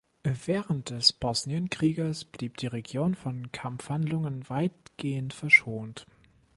[0.23, 6.07] Während des Bosnienkrieges blieb die Region von Kampfhandlungen weitgehend verschont.